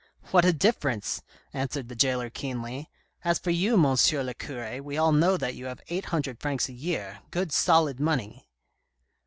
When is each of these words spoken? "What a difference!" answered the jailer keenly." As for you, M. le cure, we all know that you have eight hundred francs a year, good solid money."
"What 0.31 0.45
a 0.45 0.51
difference!" 0.51 1.21
answered 1.53 1.87
the 1.87 1.95
jailer 1.95 2.31
keenly." 2.31 2.89
As 3.23 3.37
for 3.37 3.51
you, 3.51 3.75
M. 3.75 3.85
le 4.23 4.33
cure, 4.33 4.81
we 4.81 4.97
all 4.97 5.11
know 5.11 5.37
that 5.37 5.53
you 5.53 5.67
have 5.67 5.79
eight 5.89 6.05
hundred 6.05 6.39
francs 6.39 6.67
a 6.67 6.73
year, 6.73 7.19
good 7.29 7.51
solid 7.51 7.99
money." 7.99 8.47